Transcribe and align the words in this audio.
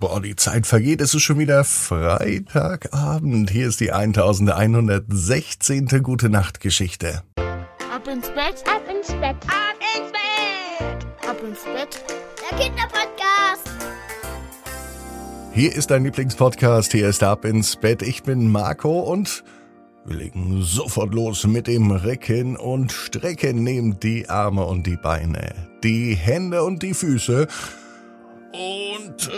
Boah, 0.00 0.18
die 0.22 0.34
Zeit 0.34 0.66
vergeht, 0.66 1.02
es 1.02 1.12
ist 1.12 1.20
schon 1.24 1.38
wieder 1.38 1.62
Freitagabend. 1.62 3.50
Hier 3.50 3.68
ist 3.68 3.80
die 3.80 3.92
1116. 3.92 5.88
Gute 6.02 6.30
Nacht 6.30 6.60
Geschichte. 6.60 7.22
Ab 7.36 8.08
ins 8.08 8.28
Bett, 8.28 8.64
ab 8.66 8.82
ins 8.90 9.08
Bett, 9.08 9.36
ab 9.46 9.76
ins 9.94 10.10
Bett, 10.10 11.06
ab 11.28 11.36
ins 11.46 11.64
Bett. 11.64 12.02
Der 12.40 12.58
Kinderpodcast. 12.58 13.68
Hier 15.52 15.74
ist 15.74 15.90
dein 15.90 16.04
Lieblingspodcast, 16.04 16.92
hier 16.92 17.06
ist 17.06 17.22
Ab 17.22 17.44
ins 17.44 17.76
Bett. 17.76 18.00
Ich 18.00 18.22
bin 18.22 18.50
Marco 18.50 19.00
und 19.00 19.44
wir 20.06 20.16
legen 20.16 20.62
sofort 20.62 21.12
los 21.12 21.46
mit 21.46 21.66
dem 21.66 21.90
Recken 21.90 22.56
und 22.56 22.90
Strecken. 22.90 23.64
Nehmt 23.64 24.02
die 24.02 24.30
Arme 24.30 24.64
und 24.64 24.86
die 24.86 24.96
Beine, 24.96 25.68
die 25.84 26.14
Hände 26.14 26.64
und 26.64 26.82
die 26.82 26.94
Füße 26.94 27.48
und 28.52 29.30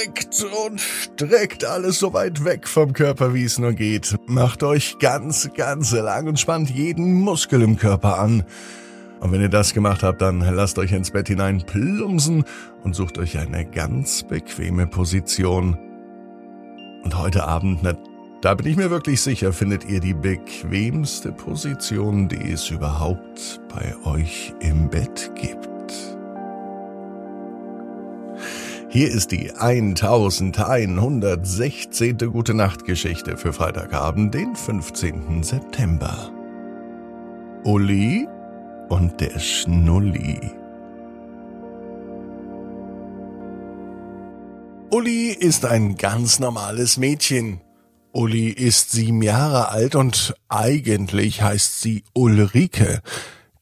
reckt 0.00 0.46
und 0.66 0.80
streckt 0.80 1.64
alles 1.64 1.98
so 1.98 2.12
weit 2.12 2.44
weg 2.44 2.66
vom 2.66 2.92
Körper, 2.92 3.34
wie 3.34 3.44
es 3.44 3.58
nur 3.58 3.72
geht. 3.72 4.16
Macht 4.26 4.62
euch 4.62 4.98
ganz, 4.98 5.50
ganz 5.54 5.92
lang 5.92 6.28
und 6.28 6.40
spannt 6.40 6.70
jeden 6.70 7.12
Muskel 7.14 7.62
im 7.62 7.76
Körper 7.76 8.18
an. 8.18 8.44
Und 9.20 9.32
wenn 9.32 9.40
ihr 9.40 9.48
das 9.48 9.72
gemacht 9.74 10.02
habt, 10.02 10.20
dann 10.20 10.40
lasst 10.40 10.78
euch 10.78 10.92
ins 10.92 11.10
Bett 11.10 11.28
hinein 11.28 11.62
plumpsen 11.64 12.44
und 12.82 12.94
sucht 12.94 13.18
euch 13.18 13.38
eine 13.38 13.64
ganz 13.64 14.22
bequeme 14.22 14.86
Position. 14.86 15.78
Und 17.02 17.18
heute 17.18 17.44
Abend, 17.44 17.80
na, 17.82 17.94
da 18.42 18.54
bin 18.54 18.66
ich 18.66 18.76
mir 18.76 18.90
wirklich 18.90 19.22
sicher, 19.22 19.52
findet 19.52 19.88
ihr 19.88 20.00
die 20.00 20.14
bequemste 20.14 21.32
Position, 21.32 22.28
die 22.28 22.52
es 22.52 22.70
überhaupt 22.70 23.60
bei 23.74 23.94
euch 24.04 24.52
im 24.60 24.90
Bett 24.90 25.32
gibt. 25.34 25.73
Hier 28.94 29.10
ist 29.10 29.30
die 29.32 29.50
1116. 29.50 32.16
Gute 32.30 32.54
Nacht 32.54 32.84
Geschichte 32.84 33.36
für 33.36 33.52
Freitagabend, 33.52 34.32
den 34.32 34.54
15. 34.54 35.42
September. 35.42 36.30
Uli 37.64 38.28
und 38.90 39.20
der 39.20 39.40
Schnulli. 39.40 40.38
Uli 44.92 45.30
ist 45.30 45.66
ein 45.66 45.96
ganz 45.96 46.38
normales 46.38 46.96
Mädchen. 46.96 47.62
Uli 48.12 48.48
ist 48.48 48.92
sieben 48.92 49.22
Jahre 49.22 49.70
alt 49.70 49.96
und 49.96 50.36
eigentlich 50.48 51.42
heißt 51.42 51.80
sie 51.80 52.04
Ulrike, 52.14 53.02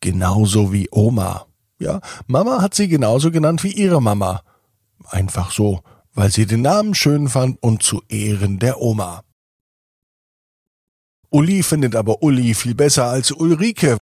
genauso 0.02 0.74
wie 0.74 0.88
Oma. 0.90 1.46
Ja, 1.78 2.02
Mama 2.26 2.60
hat 2.60 2.74
sie 2.74 2.88
genauso 2.88 3.30
genannt 3.30 3.64
wie 3.64 3.72
ihre 3.72 4.02
Mama. 4.02 4.42
Einfach 5.08 5.50
so, 5.52 5.82
weil 6.14 6.30
sie 6.30 6.46
den 6.46 6.62
Namen 6.62 6.94
schön 6.94 7.28
fand 7.28 7.62
und 7.62 7.82
zu 7.82 8.02
Ehren 8.08 8.58
der 8.58 8.80
Oma. 8.80 9.22
Uli 11.30 11.62
findet 11.62 11.96
aber 11.96 12.22
Uli 12.22 12.54
viel 12.54 12.74
besser 12.74 13.06
als 13.06 13.30
Ulrike. 13.32 13.96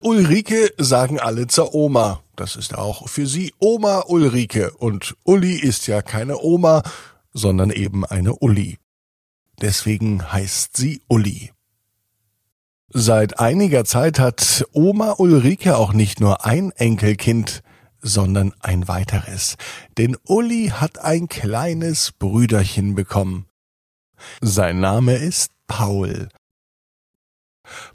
Ulrike 0.00 0.72
sagen 0.78 1.18
alle 1.18 1.48
zur 1.48 1.74
Oma. 1.74 2.22
Das 2.36 2.54
ist 2.54 2.76
auch 2.76 3.08
für 3.08 3.26
sie 3.26 3.54
Oma 3.58 4.04
Ulrike. 4.06 4.70
Und 4.72 5.16
Uli 5.24 5.56
ist 5.56 5.86
ja 5.88 6.02
keine 6.02 6.38
Oma, 6.38 6.82
sondern 7.32 7.70
eben 7.70 8.04
eine 8.04 8.36
Uli. 8.36 8.78
Deswegen 9.60 10.32
heißt 10.32 10.76
sie 10.76 11.02
Uli. 11.08 11.50
Seit 12.90 13.40
einiger 13.40 13.84
Zeit 13.84 14.18
hat 14.20 14.64
Oma 14.72 15.14
Ulrike 15.18 15.76
auch 15.76 15.92
nicht 15.92 16.20
nur 16.20 16.44
ein 16.44 16.70
Enkelkind, 16.70 17.62
sondern 18.06 18.54
ein 18.60 18.88
weiteres. 18.88 19.56
Denn 19.98 20.16
Uli 20.26 20.72
hat 20.74 20.98
ein 20.98 21.28
kleines 21.28 22.12
Brüderchen 22.12 22.94
bekommen. 22.94 23.46
Sein 24.40 24.80
Name 24.80 25.16
ist 25.16 25.52
Paul. 25.66 26.28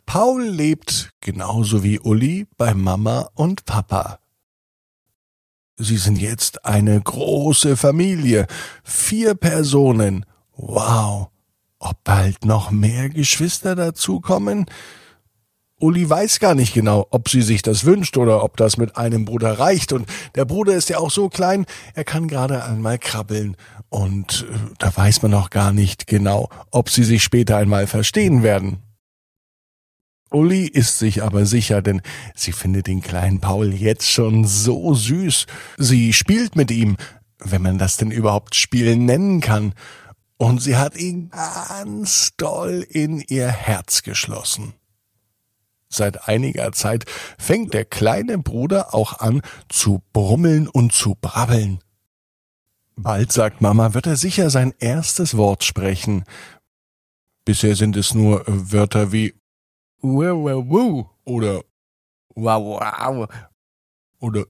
Paul 0.06 0.44
lebt 0.44 1.12
genauso 1.22 1.84
wie 1.84 2.00
Uli 2.00 2.48
bei 2.58 2.74
Mama 2.74 3.30
und 3.34 3.66
Papa. 3.66 4.20
Sie 5.78 5.98
sind 5.98 6.18
jetzt 6.18 6.66
eine 6.66 7.00
große 7.00 7.78
Familie, 7.78 8.46
vier 8.84 9.34
Personen. 9.34 10.26
Wow. 10.56 11.30
Ob 11.80 12.04
bald 12.04 12.46
noch 12.46 12.70
mehr 12.70 13.10
Geschwister 13.10 13.76
dazukommen? 13.76 14.66
Uli 15.82 16.08
weiß 16.08 16.40
gar 16.40 16.54
nicht 16.54 16.74
genau, 16.74 17.08
ob 17.10 17.28
sie 17.28 17.42
sich 17.42 17.64
das 17.64 17.86
wünscht 17.86 18.16
oder 18.18 18.44
ob 18.44 18.56
das 18.56 18.78
mit 18.78 18.98
einem 18.98 19.26
Bruder 19.26 19.58
reicht. 19.58 19.94
Und 19.94 20.08
der 20.36 20.46
Bruder 20.46 20.76
ist 20.76 20.90
ja 20.90 21.00
auch 21.00 21.10
so 21.10 21.28
klein, 21.28 21.66
er 21.96 22.04
kann 22.04 22.28
gerade 22.28 22.64
einmal 22.64 23.00
krabbeln. 23.00 23.58
Und 23.90 24.46
äh, 24.50 24.56
da 24.78 24.96
weiß 24.96 25.24
man 25.24 25.32
noch 25.32 25.50
gar 25.50 25.74
nicht 25.74 26.06
genau, 26.06 26.50
ob 26.70 26.90
sie 26.90 27.04
sich 27.04 27.24
später 27.24 27.58
einmal 27.58 27.88
verstehen 27.88 28.44
werden. 28.44 28.84
Uli 30.30 30.66
ist 30.66 31.00
sich 31.00 31.24
aber 31.24 31.46
sicher, 31.46 31.82
denn 31.82 32.02
sie 32.36 32.54
findet 32.54 32.88
den 32.88 33.02
kleinen 33.02 33.42
Paul 33.42 33.74
jetzt 33.74 34.10
schon 34.10 34.46
so 34.46 34.94
süß. 34.94 35.48
Sie 35.78 36.14
spielt 36.14 36.56
mit 36.56 36.72
ihm, 36.72 36.96
wenn 37.40 37.62
man 37.62 37.80
das 37.80 37.98
denn 37.98 38.12
überhaupt 38.12 38.56
Spielen 38.56 39.06
nennen 39.06 39.42
kann. 39.42 39.74
Und 40.38 40.62
sie 40.62 40.78
hat 40.78 40.96
ihn 40.96 41.32
ganz 41.32 42.32
doll 42.38 42.86
in 42.88 43.20
ihr 43.20 43.50
Herz 43.50 44.04
geschlossen. 44.04 44.74
Seit 45.92 46.28
einiger 46.30 46.72
Zeit 46.72 47.06
fängt 47.38 47.74
der 47.74 47.86
kleine 47.86 48.38
Bruder 48.38 48.96
auch 48.96 49.20
an 49.20 49.42
zu 49.68 50.02
brummeln 50.14 50.68
und 50.68 50.94
zu 50.94 51.16
brabbeln. 51.20 51.80
Bald, 52.96 53.32
sagt 53.32 53.62
Mama, 53.62 53.94
wird 53.94 54.08
er 54.08 54.16
sicher 54.16 54.50
sein 54.50 54.74
erstes 54.80 55.36
Wort 55.36 55.64
sprechen. 55.64 56.24
Bisher 57.46 57.76
sind 57.76 57.98
es 57.98 58.14
nur 58.14 58.44
Wörter 58.48 59.12
wie 59.12 59.34
wow, 60.02 61.08
oder 61.26 61.62
wow, 62.36 62.80
wow 62.80 63.28
oder 64.20 64.46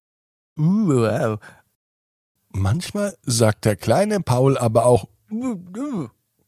wow. 0.55 1.39
Manchmal 2.49 3.17
sagt 3.23 3.65
der 3.65 3.77
kleine 3.77 4.19
Paul 4.19 4.57
aber 4.57 4.85
auch 4.85 5.07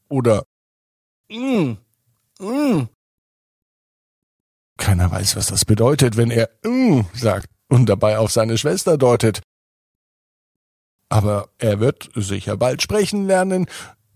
oder 0.08 0.44
mm, 1.30 1.76
mm. 2.38 2.88
Keiner 4.78 5.10
weiß, 5.10 5.36
was 5.36 5.46
das 5.46 5.64
bedeutet, 5.64 6.16
wenn 6.16 6.30
er 6.30 6.50
mm 6.64 7.02
sagt 7.14 7.48
und 7.68 7.86
dabei 7.88 8.18
auf 8.18 8.32
seine 8.32 8.58
Schwester 8.58 8.98
deutet. 8.98 9.40
Aber 11.08 11.48
er 11.58 11.80
wird 11.80 12.10
sicher 12.14 12.56
bald 12.56 12.82
sprechen 12.82 13.26
lernen, 13.26 13.66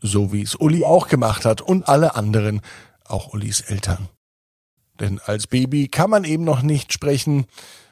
so 0.00 0.32
wie 0.32 0.42
es 0.42 0.54
Uli 0.54 0.84
auch 0.84 1.08
gemacht 1.08 1.44
hat 1.44 1.60
und 1.60 1.88
alle 1.88 2.14
anderen, 2.16 2.60
auch 3.04 3.32
Ulis 3.32 3.60
Eltern. 3.60 4.08
Denn 5.00 5.20
als 5.20 5.46
Baby 5.46 5.88
kann 5.88 6.10
man 6.10 6.24
eben 6.24 6.44
noch 6.44 6.62
nicht 6.62 6.92
sprechen, 6.92 7.46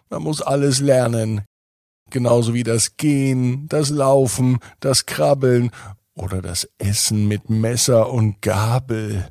man 0.09 0.23
muss 0.23 0.43
alles 0.43 0.81
lernen, 0.81 1.45
genauso 2.11 2.55
wie 2.55 2.63
das 2.63 2.97
Gehen, 2.97 3.69
das 3.69 3.91
Laufen, 3.91 4.59
das 4.81 5.07
Krabbeln 5.07 5.71
oder 6.15 6.43
das 6.43 6.69
Essen 6.79 7.29
mit 7.29 7.51
Messer 7.51 8.11
und 8.11 8.41
Gabel. 8.43 9.29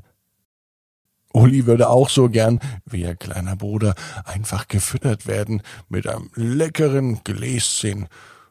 Uli 1.36 1.66
würde 1.66 1.90
auch 1.90 2.08
so 2.08 2.30
gern, 2.30 2.60
wie 2.86 3.02
ihr 3.02 3.14
kleiner 3.14 3.56
Bruder, 3.56 3.94
einfach 4.24 4.68
gefüttert 4.68 5.26
werden 5.26 5.62
mit 5.88 6.06
einem 6.06 6.30
leckeren 6.34 7.22
Gläschen. 7.24 8.08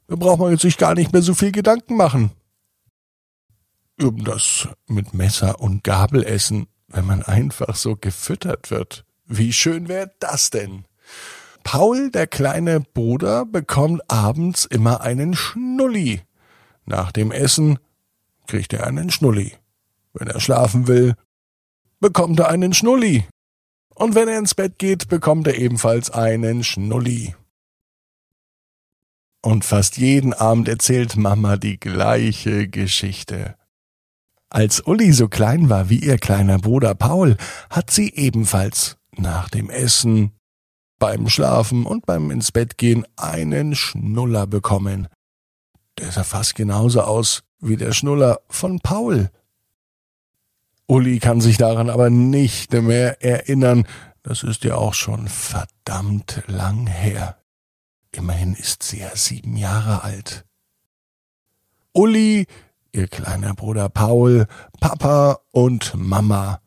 Da 0.08 0.16
braucht 0.16 0.40
man 0.40 0.58
sich 0.58 0.78
gar 0.78 0.94
nicht 0.94 1.12
mehr 1.12 1.24
so 1.24 1.34
viel 1.34 1.52
Gedanken 1.52 1.98
machen. 1.98 2.32
Um 4.00 4.24
das 4.24 4.68
mit 4.88 5.16
Messer 5.16 5.60
und 5.60 5.84
Gabel 5.84 6.24
essen, 6.24 6.68
wenn 6.88 7.06
man 7.06 7.24
einfach 7.24 7.76
so 7.76 7.96
gefüttert 7.96 8.70
wird. 8.70 9.04
Wie 9.26 9.52
schön 9.52 9.88
wäre 9.88 10.12
das 10.20 10.52
denn? 10.52 10.86
Paul, 11.64 12.12
der 12.12 12.28
kleine 12.28 12.82
Bruder, 12.82 13.46
bekommt 13.46 14.02
abends 14.12 14.66
immer 14.66 15.02
einen 15.02 15.34
Schnulli. 15.34 16.22
Nach 16.86 17.12
dem 17.12 17.32
Essen 17.32 17.80
kriegt 18.46 18.74
er 18.74 18.86
einen 18.86 19.10
Schnulli. 19.10 19.54
Wenn 20.14 20.28
er 20.28 20.40
schlafen 20.40 20.88
will, 20.88 21.16
bekommt 22.00 22.40
er 22.40 22.50
einen 22.50 22.74
Schnulli. 22.74 23.26
Und 23.94 24.16
wenn 24.16 24.28
er 24.28 24.40
ins 24.40 24.56
Bett 24.56 24.78
geht, 24.78 25.08
bekommt 25.08 25.48
er 25.48 25.58
ebenfalls 25.58 26.12
einen 26.12 26.64
Schnulli. 26.64 27.36
Und 29.42 29.64
fast 29.64 29.98
jeden 29.98 30.34
Abend 30.34 30.68
erzählt 30.68 31.18
Mama 31.18 31.58
die 31.58 31.80
gleiche 31.80 32.68
Geschichte. 32.68 33.56
Als 34.50 34.82
Uli 34.82 35.12
so 35.12 35.28
klein 35.28 35.70
war 35.70 35.90
wie 35.90 36.00
ihr 36.00 36.18
kleiner 36.18 36.58
Bruder 36.58 36.96
Paul, 36.96 37.38
hat 37.70 37.92
sie 37.92 38.14
ebenfalls 38.14 38.98
nach 39.18 39.50
dem 39.50 39.70
Essen, 39.70 40.32
beim 40.98 41.30
Schlafen 41.30 41.86
und 41.86 42.06
beim 42.06 42.32
ins 42.32 42.52
Bett 42.52 42.78
gehen 42.78 43.06
einen 43.18 43.76
Schnuller 43.76 44.48
bekommen. 44.48 45.08
Der 46.00 46.12
sah 46.12 46.24
fast 46.24 46.56
genauso 46.56 47.02
aus 47.02 47.44
wie 47.60 47.78
der 47.78 47.92
Schnuller 47.92 48.40
von 48.50 48.80
Paul. 48.80 49.30
Uli 50.88 51.20
kann 51.20 51.42
sich 51.42 51.58
daran 51.58 51.90
aber 51.90 52.10
nicht 52.10 52.72
mehr 52.74 53.24
erinnern. 53.24 53.88
Das 54.22 54.44
ist 54.44 54.64
ja 54.64 54.76
auch 54.76 54.94
schon 54.94 55.28
verdammt 55.28 56.44
lang 56.48 56.88
her. 56.88 57.38
Immerhin 58.12 58.54
ist 58.54 58.84
sie 58.84 59.00
ja 59.00 59.16
sieben 59.16 59.58
Jahre 59.58 60.04
alt. 60.04 60.46
Uli, 61.94 62.46
ihr 62.92 63.08
kleiner 63.08 63.54
Bruder 63.54 63.90
Paul, 63.90 64.48
Papa 64.80 65.40
und 65.52 65.94
Mama. 65.96 66.62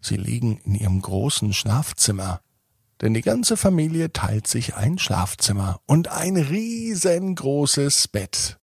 Sie 0.00 0.16
liegen 0.16 0.58
in 0.64 0.74
ihrem 0.74 1.02
großen 1.02 1.52
Schlafzimmer. 1.52 2.40
Denn 3.00 3.14
die 3.14 3.22
ganze 3.22 3.56
Familie 3.56 4.12
teilt 4.12 4.46
sich 4.46 4.74
ein 4.74 4.98
Schlafzimmer 4.98 5.80
und 5.86 6.08
ein 6.08 6.36
riesengroßes 6.36 8.08
Bett. 8.08 8.59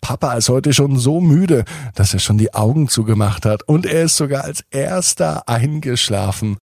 Papa 0.00 0.34
ist 0.34 0.48
heute 0.48 0.72
schon 0.72 0.98
so 0.98 1.20
müde, 1.20 1.64
dass 1.94 2.14
er 2.14 2.20
schon 2.20 2.38
die 2.38 2.54
Augen 2.54 2.88
zugemacht 2.88 3.44
hat 3.44 3.62
und 3.68 3.86
er 3.86 4.04
ist 4.04 4.16
sogar 4.16 4.44
als 4.44 4.64
erster 4.70 5.48
eingeschlafen. 5.48 6.58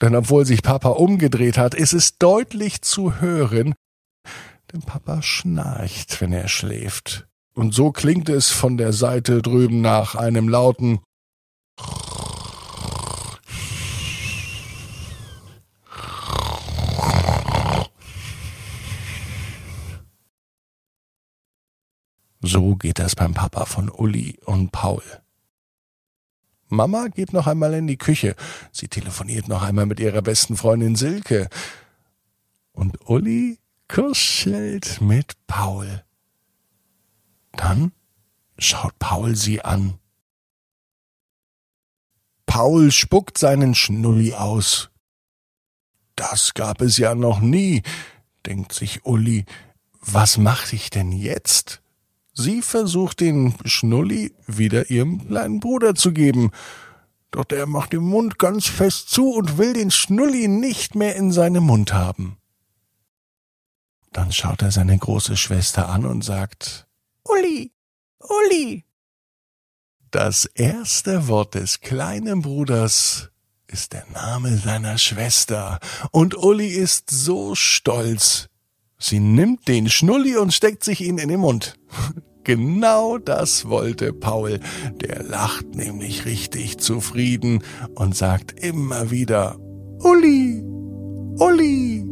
Denn 0.00 0.14
obwohl 0.14 0.46
sich 0.46 0.62
Papa 0.62 0.90
umgedreht 0.90 1.58
hat, 1.58 1.74
ist 1.74 1.92
es 1.92 2.18
deutlich 2.18 2.82
zu 2.82 3.20
hören, 3.20 3.74
denn 4.72 4.82
Papa 4.82 5.22
schnarcht, 5.22 6.20
wenn 6.20 6.32
er 6.32 6.48
schläft. 6.48 7.26
Und 7.54 7.74
so 7.74 7.90
klingt 7.90 8.28
es 8.28 8.50
von 8.50 8.76
der 8.76 8.92
Seite 8.92 9.42
drüben 9.42 9.80
nach 9.80 10.14
einem 10.14 10.48
lauten 10.48 11.00
So 22.48 22.76
geht 22.76 22.98
das 22.98 23.14
beim 23.14 23.34
Papa 23.34 23.66
von 23.66 23.90
Uli 23.90 24.38
und 24.46 24.72
Paul. 24.72 25.02
Mama 26.68 27.08
geht 27.08 27.34
noch 27.34 27.46
einmal 27.46 27.74
in 27.74 27.86
die 27.86 27.98
Küche. 27.98 28.36
Sie 28.72 28.88
telefoniert 28.88 29.48
noch 29.48 29.62
einmal 29.62 29.84
mit 29.84 30.00
ihrer 30.00 30.22
besten 30.22 30.56
Freundin 30.56 30.96
Silke. 30.96 31.50
Und 32.72 33.06
Uli 33.06 33.58
kuschelt 33.86 35.02
mit 35.02 35.34
Paul. 35.46 36.04
Dann 37.52 37.92
schaut 38.56 38.98
Paul 38.98 39.36
sie 39.36 39.62
an. 39.62 39.98
Paul 42.46 42.92
spuckt 42.92 43.36
seinen 43.36 43.74
Schnulli 43.74 44.32
aus. 44.32 44.88
Das 46.16 46.54
gab 46.54 46.80
es 46.80 46.96
ja 46.96 47.14
noch 47.14 47.40
nie, 47.40 47.82
denkt 48.46 48.72
sich 48.72 49.04
Uli. 49.04 49.44
Was 50.00 50.38
mach 50.38 50.72
ich 50.72 50.88
denn 50.88 51.12
jetzt? 51.12 51.82
Sie 52.40 52.62
versucht 52.62 53.18
den 53.18 53.52
Schnulli 53.64 54.32
wieder 54.46 54.90
ihrem 54.90 55.26
kleinen 55.26 55.58
Bruder 55.58 55.96
zu 55.96 56.12
geben. 56.12 56.52
Doch 57.32 57.44
der 57.44 57.66
macht 57.66 57.92
den 57.92 58.04
Mund 58.04 58.38
ganz 58.38 58.66
fest 58.66 59.10
zu 59.10 59.32
und 59.32 59.58
will 59.58 59.72
den 59.72 59.90
Schnulli 59.90 60.46
nicht 60.46 60.94
mehr 60.94 61.16
in 61.16 61.32
seinem 61.32 61.64
Mund 61.64 61.92
haben. 61.92 62.36
Dann 64.12 64.30
schaut 64.30 64.62
er 64.62 64.70
seine 64.70 64.96
große 64.96 65.36
Schwester 65.36 65.88
an 65.88 66.06
und 66.06 66.22
sagt 66.22 66.86
Uli, 67.24 67.72
Uli. 68.20 68.84
Das 70.12 70.44
erste 70.44 71.26
Wort 71.26 71.56
des 71.56 71.80
kleinen 71.80 72.42
Bruders 72.42 73.30
ist 73.66 73.92
der 73.92 74.06
Name 74.12 74.56
seiner 74.58 74.96
Schwester, 74.96 75.80
und 76.12 76.36
Uli 76.36 76.68
ist 76.68 77.10
so 77.10 77.56
stolz. 77.56 78.48
Sie 78.96 79.18
nimmt 79.18 79.66
den 79.66 79.88
Schnulli 79.88 80.36
und 80.36 80.54
steckt 80.54 80.84
sich 80.84 81.00
ihn 81.00 81.18
in 81.18 81.28
den 81.28 81.40
Mund. 81.40 81.74
Genau 82.48 83.18
das 83.18 83.68
wollte 83.68 84.14
Paul. 84.14 84.58
Der 85.02 85.22
lacht 85.22 85.74
nämlich 85.74 86.24
richtig 86.24 86.78
zufrieden 86.78 87.62
und 87.94 88.16
sagt 88.16 88.64
immer 88.64 89.10
wieder 89.10 89.58
Uli, 90.02 90.64
Uli. 91.38 92.06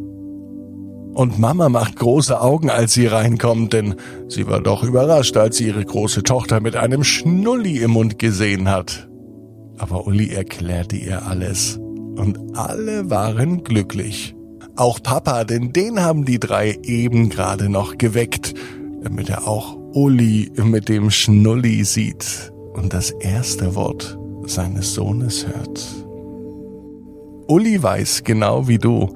Und 1.15 1.39
Mama 1.39 1.71
macht 1.71 1.97
große 1.97 2.39
Augen, 2.39 2.69
als 2.69 2.93
sie 2.93 3.07
reinkommt, 3.07 3.73
denn 3.73 3.95
sie 4.29 4.47
war 4.47 4.61
doch 4.61 4.83
überrascht, 4.83 5.39
als 5.39 5.57
sie 5.57 5.69
ihre 5.69 5.83
große 5.83 6.23
Tochter 6.23 6.61
mit 6.61 6.77
einem 6.77 7.03
Schnulli 7.03 7.79
im 7.79 7.93
Mund 7.93 8.19
gesehen 8.19 8.69
hat. 8.69 9.09
Aber 9.79 10.07
Uli 10.07 10.35
erklärte 10.35 10.97
ihr 10.97 11.27
alles 11.27 11.79
und 11.79 12.59
alle 12.59 13.09
waren 13.09 13.65
glücklich. 13.65 14.37
Auch 14.77 15.03
Papa, 15.03 15.45
denn 15.45 15.73
den 15.73 16.03
haben 16.03 16.27
die 16.27 16.39
drei 16.39 16.79
eben 16.83 17.31
gerade 17.31 17.71
noch 17.71 17.97
geweckt, 17.97 18.53
damit 19.03 19.31
er 19.31 19.49
auch 19.49 19.86
Uli 19.97 20.53
mit 20.63 20.91
dem 20.91 21.11
Schnulli 21.11 21.83
sieht 21.83 22.53
und 22.75 22.93
das 22.93 23.13
erste 23.13 23.75
Wort 23.75 24.19
seines 24.45 24.93
Sohnes 24.93 25.47
hört. 25.47 25.83
Uli 27.49 27.83
weiß 27.83 28.23
genau 28.23 28.69
wie 28.69 28.77
du, 28.77 29.15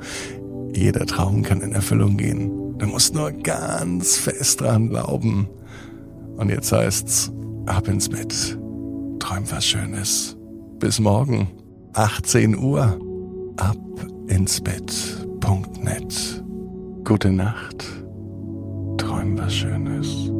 jeder 0.74 1.04
Traum 1.04 1.42
kann 1.42 1.60
in 1.60 1.72
Erfüllung 1.72 2.16
gehen. 2.16 2.78
Du 2.78 2.86
musst 2.86 3.14
nur 3.14 3.30
ganz 3.30 4.16
fest 4.16 4.62
dran 4.62 4.88
glauben. 4.88 5.50
Und 6.38 6.48
jetzt 6.48 6.72
heißt's, 6.72 7.30
ab 7.66 7.86
ins 7.86 8.08
Bett. 8.08 8.58
Träum 9.18 9.44
was 9.50 9.66
Schönes. 9.66 10.38
Bis 10.78 10.98
morgen, 10.98 11.48
18 11.92 12.56
Uhr. 12.56 12.98
Ab 13.58 13.76
ins 14.28 14.62
Bett.net. 14.62 16.42
Gute 17.04 17.32
Nacht. 17.32 17.84
Träum 18.96 19.36
was 19.36 19.54
Schönes. 19.54 20.30